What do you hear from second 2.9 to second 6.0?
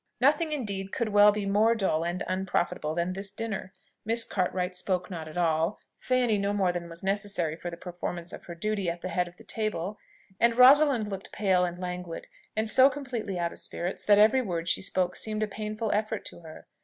than this dinner. Miss Cartwright spoke not at all;